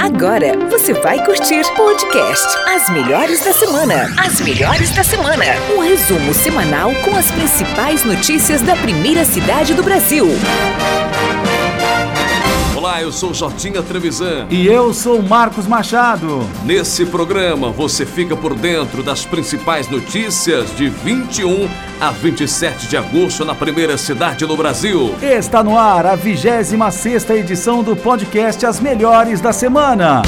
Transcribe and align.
Agora 0.00 0.52
você 0.70 0.92
vai 0.94 1.24
curtir 1.24 1.62
podcast 1.76 2.46
As 2.68 2.90
Melhores 2.90 3.44
da 3.44 3.52
Semana. 3.52 4.12
As 4.18 4.40
Melhores 4.40 4.90
da 4.90 5.02
Semana. 5.02 5.44
Um 5.76 5.80
resumo 5.80 6.34
semanal 6.34 6.92
com 7.04 7.16
as 7.16 7.30
principais 7.30 8.04
notícias 8.04 8.62
da 8.62 8.76
primeira 8.76 9.24
cidade 9.24 9.74
do 9.74 9.82
Brasil. 9.82 10.26
Olá, 12.86 13.02
eu 13.02 13.10
sou 13.10 13.34
Jotinha 13.34 13.82
Trevisan. 13.82 14.46
E 14.48 14.64
eu 14.64 14.94
sou 14.94 15.20
Marcos 15.20 15.66
Machado. 15.66 16.48
Nesse 16.64 17.04
programa 17.04 17.68
você 17.68 18.06
fica 18.06 18.36
por 18.36 18.54
dentro 18.54 19.02
das 19.02 19.24
principais 19.24 19.88
notícias 19.88 20.72
de 20.76 20.88
21 20.88 21.68
a 22.00 22.12
27 22.12 22.86
de 22.86 22.96
agosto 22.96 23.44
na 23.44 23.56
primeira 23.56 23.98
cidade 23.98 24.46
do 24.46 24.56
Brasil. 24.56 25.16
Está 25.20 25.64
no 25.64 25.76
ar 25.76 26.06
a 26.06 26.14
26 26.14 27.28
edição 27.30 27.82
do 27.82 27.96
podcast 27.96 28.64
As 28.64 28.78
Melhores 28.78 29.40
da 29.40 29.52
Semana. 29.52 30.22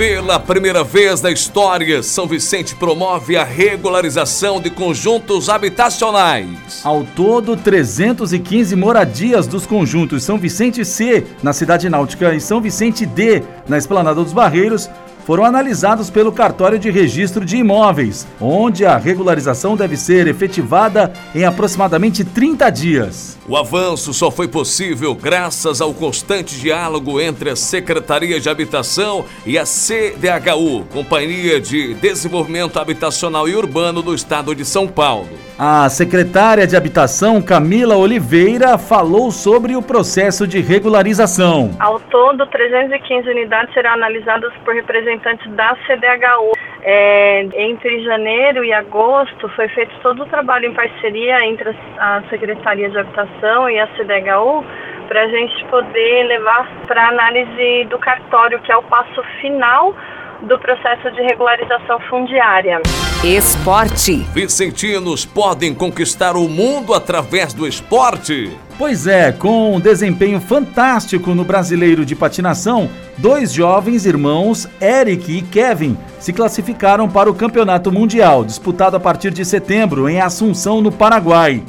Pela 0.00 0.40
primeira 0.40 0.82
vez 0.82 1.20
na 1.20 1.30
história, 1.30 2.02
São 2.02 2.26
Vicente 2.26 2.74
promove 2.74 3.36
a 3.36 3.44
regularização 3.44 4.58
de 4.58 4.70
conjuntos 4.70 5.50
habitacionais. 5.50 6.80
Ao 6.82 7.04
todo, 7.04 7.54
315 7.54 8.74
moradias 8.76 9.46
dos 9.46 9.66
conjuntos 9.66 10.24
São 10.24 10.38
Vicente 10.38 10.86
C, 10.86 11.26
na 11.42 11.52
Cidade 11.52 11.90
Náutica, 11.90 12.34
e 12.34 12.40
São 12.40 12.62
Vicente 12.62 13.04
D, 13.04 13.42
na 13.68 13.76
Esplanada 13.76 14.24
dos 14.24 14.32
Barreiros, 14.32 14.88
foram 15.30 15.44
analisados 15.44 16.10
pelo 16.10 16.32
cartório 16.32 16.76
de 16.76 16.90
registro 16.90 17.44
de 17.44 17.56
imóveis, 17.56 18.26
onde 18.40 18.84
a 18.84 18.96
regularização 18.96 19.76
deve 19.76 19.96
ser 19.96 20.26
efetivada 20.26 21.12
em 21.32 21.44
aproximadamente 21.44 22.24
30 22.24 22.68
dias. 22.70 23.38
O 23.46 23.56
avanço 23.56 24.12
só 24.12 24.28
foi 24.28 24.48
possível 24.48 25.14
graças 25.14 25.80
ao 25.80 25.94
constante 25.94 26.58
diálogo 26.58 27.20
entre 27.20 27.48
a 27.48 27.54
Secretaria 27.54 28.40
de 28.40 28.48
Habitação 28.48 29.24
e 29.46 29.56
a 29.56 29.64
CDHU, 29.64 30.84
Companhia 30.92 31.60
de 31.60 31.94
Desenvolvimento 31.94 32.80
Habitacional 32.80 33.48
e 33.48 33.54
Urbano 33.54 34.02
do 34.02 34.12
Estado 34.12 34.52
de 34.52 34.64
São 34.64 34.88
Paulo. 34.88 35.49
A 35.62 35.90
secretária 35.90 36.66
de 36.66 36.74
Habitação, 36.74 37.42
Camila 37.42 37.94
Oliveira, 37.94 38.78
falou 38.78 39.30
sobre 39.30 39.76
o 39.76 39.82
processo 39.82 40.48
de 40.48 40.58
regularização. 40.58 41.76
Ao 41.78 42.00
todo, 42.00 42.46
315 42.46 43.28
unidades 43.28 43.74
serão 43.74 43.90
analisadas 43.90 44.54
por 44.64 44.72
representantes 44.72 45.46
da 45.52 45.76
CDHU. 45.86 46.52
É, 46.82 47.46
entre 47.68 48.02
janeiro 48.02 48.64
e 48.64 48.72
agosto 48.72 49.50
foi 49.50 49.68
feito 49.68 49.92
todo 50.00 50.22
o 50.22 50.26
trabalho 50.28 50.64
em 50.64 50.72
parceria 50.72 51.44
entre 51.44 51.76
a 51.98 52.22
Secretaria 52.30 52.88
de 52.88 52.96
Habitação 52.96 53.68
e 53.68 53.78
a 53.78 53.86
CDHU 53.88 54.64
para 55.08 55.24
a 55.24 55.28
gente 55.28 55.62
poder 55.66 56.22
levar 56.22 56.70
para 56.86 57.08
análise 57.08 57.84
do 57.90 57.98
cartório, 57.98 58.60
que 58.60 58.72
é 58.72 58.76
o 58.78 58.82
passo 58.84 59.22
final 59.42 59.94
do 60.42 60.58
processo 60.58 61.10
de 61.10 61.22
regularização 61.22 61.98
fundiária. 62.08 62.80
Esporte. 63.22 64.16
Vicentinos 64.32 65.24
podem 65.24 65.74
conquistar 65.74 66.36
o 66.36 66.48
mundo 66.48 66.94
através 66.94 67.52
do 67.52 67.66
esporte. 67.66 68.50
Pois 68.78 69.06
é, 69.06 69.30
com 69.30 69.74
um 69.74 69.80
desempenho 69.80 70.40
fantástico 70.40 71.34
no 71.34 71.44
Brasileiro 71.44 72.04
de 72.04 72.16
Patinação, 72.16 72.88
dois 73.18 73.52
jovens 73.52 74.06
irmãos, 74.06 74.66
Eric 74.80 75.36
e 75.36 75.42
Kevin, 75.42 75.98
se 76.18 76.32
classificaram 76.32 77.08
para 77.08 77.30
o 77.30 77.34
Campeonato 77.34 77.92
Mundial, 77.92 78.42
disputado 78.42 78.96
a 78.96 79.00
partir 79.00 79.32
de 79.32 79.44
setembro 79.44 80.08
em 80.08 80.20
Assunção, 80.20 80.80
no 80.80 80.90
Paraguai. 80.90 81.62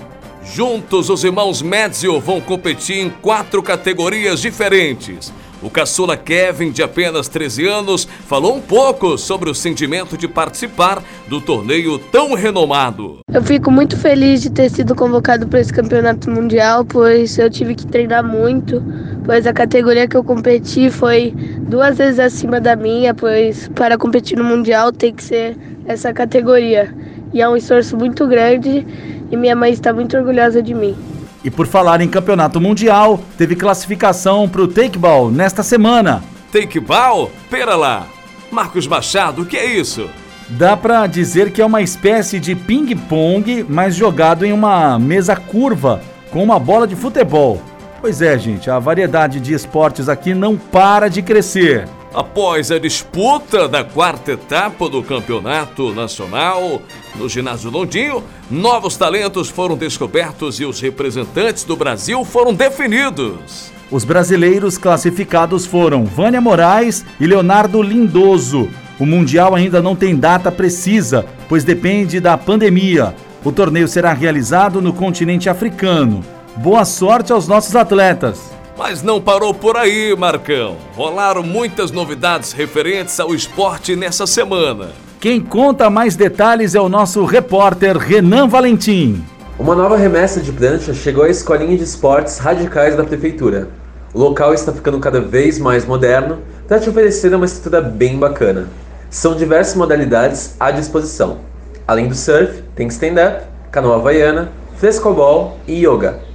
Juntos, 0.44 1.10
os 1.10 1.24
irmãos 1.24 1.62
Medzio 1.62 2.20
vão 2.20 2.42
competir 2.42 2.98
em 2.98 3.10
quatro 3.10 3.62
categorias 3.62 4.42
diferentes: 4.42 5.32
O 5.62 5.70
caçula 5.70 6.18
Kevin, 6.18 6.72
de 6.72 6.82
apenas 6.82 7.28
13 7.28 7.68
anos, 7.68 8.06
falou 8.26 8.56
um 8.56 8.62
pouco 8.62 9.16
sobre 9.16 9.48
o 9.48 9.54
sentimento 9.54 10.18
de 10.18 10.28
participar 10.28 11.04
do 11.28 11.40
torneio 11.40 12.00
tão 12.00 12.34
renomado. 12.34 13.20
Eu 13.32 13.44
fico 13.44 13.70
muito 13.70 13.96
feliz 13.96 14.42
de 14.42 14.50
ter 14.50 14.72
sido 14.72 14.96
convocado 14.96 15.48
para 15.48 15.60
esse 15.60 15.72
campeonato 15.72 16.32
mundial, 16.32 16.84
pois 16.84 17.38
eu 17.38 17.48
tive 17.48 17.76
que 17.76 17.86
treinar 17.86 18.24
muito, 18.24 18.84
pois 19.24 19.46
a 19.46 19.54
categoria 19.54 20.08
que 20.08 20.18
eu 20.18 20.24
competi 20.24 20.90
foi 20.90 21.32
duas 21.60 21.96
vezes 21.96 22.20
acima 22.20 22.60
da 22.60 22.76
minha, 22.76 23.14
pois 23.14 23.68
para 23.76 24.00
competir 24.00 24.40
no 24.40 24.44
mundial 24.44 24.92
tem 24.92 25.14
que 25.14 25.24
ser 25.24 25.56
essa 25.86 26.12
categoria. 26.12 26.92
E 27.32 27.40
é 27.40 27.48
um 27.48 27.56
esforço 27.56 27.96
muito 27.96 28.28
grande 28.28 28.86
e 29.32 29.38
minha 29.38 29.56
mãe 29.56 29.72
está 29.72 29.94
muito 29.94 30.18
orgulhosa 30.18 30.62
de 30.62 30.74
mim. 30.74 30.96
E 31.44 31.50
por 31.50 31.68
falar 31.68 32.02
em 32.02 32.08
campeonato 32.08 32.62
mundial, 32.62 33.20
teve 33.38 33.56
classificação 33.56 34.48
para 34.48 34.62
o 34.62 34.68
Takeball 34.68 35.32
nesta 35.32 35.64
semana. 35.64 36.24
Takeball? 36.52 37.32
Pera 37.50 37.76
lá. 37.76 38.06
Marcos 38.52 38.86
Machado, 38.86 39.42
o 39.42 39.46
que 39.46 39.58
é 39.58 39.66
isso? 39.66 40.10
Dá 40.50 40.76
para 40.76 41.08
dizer 41.08 41.52
que 41.52 41.62
é 41.62 41.66
uma 41.66 41.82
espécie 41.82 42.40
de 42.40 42.54
ping-pong, 42.54 43.66
mas 43.70 43.96
jogado 43.96 44.46
em 44.46 44.52
uma 44.52 45.00
mesa 45.00 45.36
curva 45.36 46.02
com 46.30 46.44
uma 46.44 46.60
bola 46.60 46.86
de 46.86 46.96
futebol. 46.96 47.62
Pois 48.02 48.22
é, 48.22 48.38
gente, 48.38 48.70
a 48.70 48.78
variedade 48.78 49.40
de 49.40 49.54
esportes 49.54 50.10
aqui 50.10 50.34
não 50.34 50.58
para 50.58 51.08
de 51.08 51.22
crescer. 51.22 51.88
Após 52.14 52.72
a 52.72 52.78
disputa 52.78 53.70
da 53.70 53.86
quarta 53.86 54.34
etapa 54.34 54.90
do 54.90 55.02
Campeonato 55.02 55.94
Nacional 55.94 56.82
no 57.16 57.30
ginásio 57.30 57.72
Londinho, 57.72 58.22
novos 58.50 58.98
talentos 58.98 59.48
foram 59.48 59.78
descobertos 59.78 60.60
e 60.60 60.66
os 60.66 60.82
representantes 60.82 61.64
do 61.64 61.78
Brasil 61.78 62.26
foram 62.26 62.54
definidos. 62.54 63.72
Os 63.90 64.04
brasileiros 64.04 64.78
classificados 64.78 65.66
foram 65.66 66.04
Vânia 66.04 66.42
Moraes 66.42 67.06
e 67.18 67.26
Leonardo 67.26 67.82
Lindoso. 67.82 68.68
O 69.00 69.06
Mundial 69.06 69.56
ainda 69.56 69.82
não 69.82 69.96
tem 69.96 70.14
data 70.14 70.52
precisa, 70.52 71.26
pois 71.48 71.64
depende 71.64 72.20
da 72.20 72.38
pandemia. 72.38 73.16
O 73.42 73.54
torneio 73.54 73.88
será 73.88 74.12
realizado 74.12 74.82
no 74.82 74.92
continente 74.92 75.50
africano. 75.50 76.22
Boa 76.58 76.84
sorte 76.84 77.32
aos 77.32 77.48
nossos 77.48 77.74
atletas! 77.74 78.61
Mas 78.78 79.04
não 79.04 79.22
parou 79.22 79.54
por 79.54 79.78
aí, 79.78 80.16
Marcão. 80.18 80.78
Rolaram 80.96 81.44
muitas 81.44 81.92
novidades 81.92 82.52
referentes 82.52 83.20
ao 83.20 83.36
esporte 83.36 83.96
nessa 83.96 84.26
semana. 84.26 84.90
Quem 85.20 85.40
conta 85.40 85.90
mais 85.90 86.16
detalhes 86.16 86.74
é 86.74 86.82
o 86.82 86.90
nosso 86.90 87.24
repórter 87.26 87.98
Renan 87.98 88.48
Valentim. 88.48 89.24
Uma 89.60 89.76
nova 89.76 89.96
remessa 89.96 90.40
de 90.40 90.52
prancha 90.52 90.94
chegou 90.94 91.24
à 91.24 91.30
escolinha 91.30 91.78
de 91.78 91.84
esportes 91.84 92.40
radicais 92.40 92.96
da 92.96 93.04
prefeitura. 93.04 93.68
O 94.14 94.20
local 94.20 94.54
está 94.54 94.72
ficando 94.72 95.00
cada 95.00 95.22
vez 95.22 95.60
mais 95.60 95.86
moderno 95.86 96.40
para 96.68 96.80
te 96.80 96.90
oferecer 96.90 97.34
uma 97.36 97.46
estrutura 97.46 97.82
bem 97.82 98.18
bacana. 98.18 98.68
São 99.10 99.36
diversas 99.36 99.76
modalidades 99.76 100.56
à 100.60 100.72
disposição. 100.72 101.40
Além 101.88 102.08
do 102.08 102.16
surf, 102.16 102.64
tem 102.76 102.88
stand-up, 102.88 103.44
canoa 103.70 103.98
havaiana, 103.98 104.52
frescobol 104.78 105.60
e 105.68 105.86
yoga. 105.86 106.31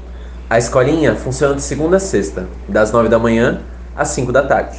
A 0.48 0.58
escolinha 0.58 1.16
funciona 1.16 1.56
de 1.56 1.62
segunda 1.62 1.96
a 1.96 2.00
sexta, 2.00 2.46
das 2.68 2.92
9 2.92 3.08
da 3.08 3.18
manhã 3.18 3.62
às 3.96 4.08
5 4.10 4.30
da 4.30 4.44
tarde. 4.44 4.78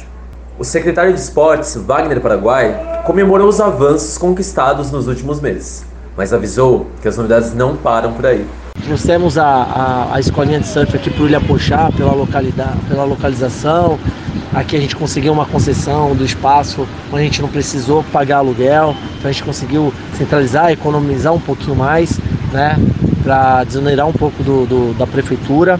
O 0.58 0.64
secretário 0.64 1.12
de 1.12 1.20
Esportes, 1.20 1.76
Wagner 1.76 2.22
Paraguai, 2.22 3.02
comemorou 3.04 3.46
os 3.46 3.60
avanços 3.60 4.16
conquistados 4.16 4.90
nos 4.90 5.06
últimos 5.06 5.42
meses, 5.42 5.84
mas 6.16 6.32
avisou 6.32 6.86
que 7.02 7.08
as 7.08 7.18
novidades 7.18 7.52
não 7.52 7.76
param 7.76 8.14
por 8.14 8.24
aí. 8.24 8.46
Trouxemos 8.82 9.36
a, 9.36 9.44
a, 9.44 10.14
a 10.14 10.20
escolinha 10.20 10.58
de 10.58 10.66
surf 10.66 10.96
aqui 10.96 11.10
para 11.10 11.22
o 11.22 11.26
Ilhapochá, 11.26 11.90
pela, 11.94 12.14
localidade, 12.14 12.78
pela 12.88 13.04
localização. 13.04 13.98
Aqui 14.54 14.74
a 14.74 14.80
gente 14.80 14.96
conseguiu 14.96 15.34
uma 15.34 15.44
concessão 15.44 16.16
do 16.16 16.24
espaço 16.24 16.88
onde 17.12 17.20
a 17.20 17.24
gente 17.24 17.42
não 17.42 17.48
precisou 17.50 18.02
pagar 18.04 18.38
aluguel, 18.38 18.96
então 19.18 19.28
a 19.28 19.32
gente 19.32 19.44
conseguiu 19.44 19.92
centralizar, 20.14 20.72
economizar 20.72 21.34
um 21.34 21.40
pouquinho 21.40 21.76
mais, 21.76 22.18
né? 22.50 22.78
Para 23.28 23.62
desonerar 23.62 24.08
um 24.08 24.12
pouco 24.12 24.42
do, 24.42 24.64
do, 24.64 24.94
da 24.94 25.06
prefeitura. 25.06 25.78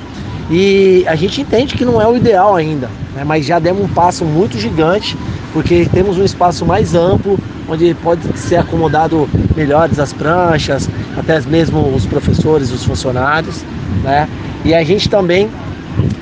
E 0.51 1.03
a 1.07 1.15
gente 1.15 1.41
entende 1.41 1.75
que 1.75 1.83
não 1.83 2.01
é 2.01 2.07
o 2.07 2.15
ideal 2.15 2.55
ainda, 2.55 2.91
né? 3.15 3.25
mas 3.25 3.47
já 3.47 3.59
demos 3.59 3.85
um 3.85 3.89
passo 3.89 4.23
muito 4.23 4.59
gigante, 4.59 5.17
porque 5.55 5.89
temos 5.91 6.19
um 6.19 6.25
espaço 6.25 6.67
mais 6.67 6.95
amplo, 6.95 7.39
onde 7.67 7.95
pode 8.03 8.21
ser 8.39 8.57
acomodado 8.57 9.27
melhores 9.57 9.99
as 9.99 10.13
pranchas, 10.13 10.91
até 11.17 11.41
mesmo 11.41 11.81
os 11.95 12.05
professores, 12.05 12.71
os 12.71 12.85
funcionários. 12.85 13.65
Né? 14.03 14.29
E 14.63 14.75
a 14.75 14.85
gente 14.85 15.09
também 15.09 15.51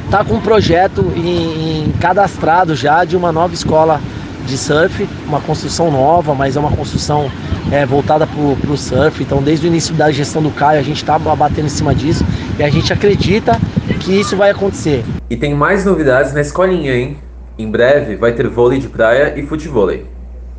está 0.05 0.25
com 0.25 0.35
um 0.35 0.41
projeto 0.41 1.13
em, 1.17 1.87
em 1.87 1.93
cadastrado 2.01 2.77
já 2.77 3.05
de 3.05 3.17
uma 3.17 3.33
nova 3.33 3.53
escola 3.53 4.01
de 4.47 4.57
surf, 4.57 5.07
uma 5.27 5.41
construção 5.41 5.91
nova, 5.91 6.35
mas 6.35 6.57
é 6.57 6.61
uma 6.61 6.71
construção 6.71 7.31
é, 7.71 7.85
voltada 7.85 8.27
para 8.27 8.71
o 8.71 8.77
surf. 8.77 9.23
Então, 9.23 9.43
desde 9.43 9.67
o 9.67 9.69
início 9.69 9.95
da 9.95 10.11
gestão 10.11 10.43
do 10.43 10.51
Caio, 10.51 10.81
a 10.81 10.83
gente 10.83 10.99
está 10.99 11.19
batendo 11.19 11.67
em 11.67 11.71
cima 11.71 11.95
disso 11.95 12.25
e 12.59 12.63
a 12.63 12.71
gente 12.71 12.91
acredita 12.93 13.59
que 14.01 14.13
isso 14.13 14.37
vai 14.37 14.51
acontecer. 14.51 15.05
E 15.29 15.37
tem 15.37 15.55
mais 15.55 15.85
novidades 15.85 16.33
na 16.33 16.41
escolinha, 16.41 16.97
hein? 16.97 17.19
Em 17.59 17.71
breve 17.71 18.17
vai 18.17 18.33
ter 18.33 18.49
vôlei 18.49 18.79
de 18.79 18.89
praia 18.89 19.39
e 19.39 19.43
futevôlei. 19.43 20.07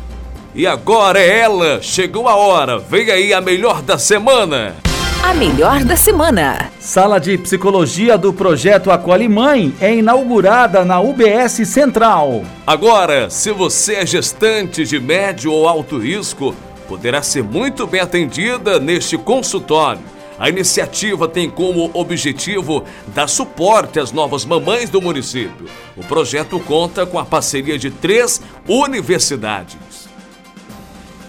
E 0.55 0.67
agora 0.67 1.21
é 1.21 1.41
ela! 1.41 1.81
Chegou 1.81 2.29
a 2.29 2.35
hora! 2.35 2.79
Vem 2.79 3.11
aí 3.11 3.33
a 3.33 3.41
melhor 3.41 3.83
da 3.83 3.99
semana! 3.99 4.75
A 5.23 5.35
melhor 5.35 5.85
da 5.85 5.97
semana. 5.97 6.71
Sala 6.79 7.19
de 7.19 7.37
Psicologia 7.39 8.17
do 8.17 8.33
Projeto 8.33 8.91
Acolhe 8.91 9.29
Mãe 9.29 9.75
é 9.81 9.95
inaugurada 9.95 10.85
na 10.85 11.01
UBS 11.01 11.67
Central. 11.67 12.45
Agora, 12.67 13.29
se 13.29 13.51
você 13.53 13.97
é 13.97 14.07
gestante 14.07 14.85
de 14.85 14.99
médio 14.99 15.53
ou 15.53 15.69
alto 15.69 15.99
risco, 15.99 16.55
poderá 16.89 17.21
ser 17.21 17.43
muito 17.43 17.87
bem 17.87 18.01
atendida 18.01 18.79
neste 18.79 19.19
consultório 19.19 20.18
a 20.39 20.49
iniciativa 20.49 21.27
tem 21.27 21.51
como 21.51 21.91
objetivo 21.95 22.85
dar 23.09 23.29
suporte 23.29 23.99
às 23.99 24.13
novas 24.13 24.45
mamães 24.45 24.89
do 24.89 25.03
município. 25.03 25.67
O 25.97 26.05
projeto 26.05 26.61
conta 26.61 27.05
com 27.05 27.19
a 27.19 27.25
parceria 27.25 27.77
de 27.77 27.91
três 27.91 28.41
universidades. 28.67 29.77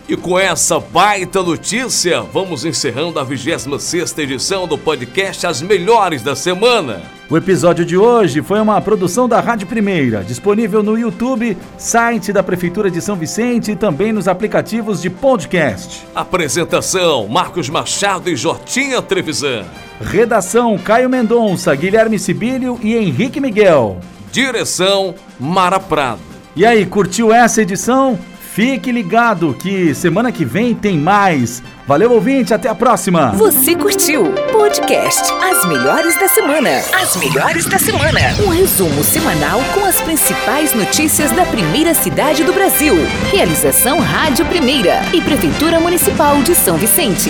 E 0.10 0.18
com 0.18 0.40
essa 0.40 0.80
baita 0.80 1.44
notícia, 1.44 2.22
vamos 2.22 2.66
encerrando 2.66 3.20
a 3.20 3.24
26 3.24 4.18
edição 4.18 4.68
do 4.68 4.76
podcast 4.76 5.46
As 5.46 5.62
Melhores 5.62 6.24
da 6.24 6.36
Semana. 6.36 7.04
O 7.30 7.38
episódio 7.38 7.86
de 7.86 7.96
hoje 7.96 8.42
foi 8.42 8.60
uma 8.60 8.82
produção 8.82 9.30
da 9.30 9.40
Rádio 9.40 9.68
Primeira, 9.68 10.24
disponível 10.24 10.82
no 10.82 10.98
YouTube, 10.98 11.56
site 11.78 12.34
da 12.34 12.42
Prefeitura 12.42 12.90
de 12.90 13.00
São 13.00 13.16
Vicente 13.16 13.74
e 13.74 13.76
também 13.76 14.12
nos 14.12 14.28
aplicativos 14.28 15.00
de 15.00 15.12
podcast. 15.12 16.04
Apresentação: 16.16 17.28
Marcos 17.28 17.70
Machado 17.70 18.32
e 18.32 18.36
Jotinha 18.36 19.04
Trevisan. 19.04 19.64
Redação: 20.02 20.76
Caio 20.80 21.08
Mendonça, 21.08 21.76
Guilherme 21.76 22.18
Sibílio 22.18 22.80
e 22.82 22.96
Henrique 22.96 23.40
Miguel. 23.40 24.00
Direção: 24.32 25.14
Mara 25.40 25.80
Prado. 25.80 26.22
E 26.56 26.66
aí, 26.66 26.84
curtiu 26.88 27.32
essa 27.32 27.62
edição? 27.62 28.18
Fique 28.60 28.92
ligado 28.92 29.54
que 29.54 29.96
semana 29.96 30.34
que 30.34 30.44
vem 30.44 30.76
tem 30.76 30.98
mais. 30.98 31.64
Valeu, 31.88 32.12
ouvinte, 32.12 32.54
até 32.54 32.68
a 32.68 32.76
próxima. 32.76 33.32
Você 33.32 33.74
curtiu? 33.74 34.34
Podcast 34.52 35.32
As 35.42 35.66
Melhores 35.66 36.20
da 36.20 36.28
Semana. 36.28 36.70
As 36.92 37.16
Melhores 37.16 37.66
da 37.68 37.80
Semana. 37.80 38.20
Um 38.46 38.50
resumo 38.50 39.02
semanal 39.02 39.62
com 39.74 39.86
as 39.86 40.02
principais 40.02 40.74
notícias 40.74 41.32
da 41.32 41.46
primeira 41.46 41.94
cidade 41.94 42.44
do 42.44 42.52
Brasil. 42.52 42.96
Realização 43.32 44.00
Rádio 44.00 44.46
Primeira 44.48 45.04
e 45.14 45.22
Prefeitura 45.22 45.80
Municipal 45.80 46.44
de 46.44 46.54
São 46.54 46.76
Vicente. 46.76 47.30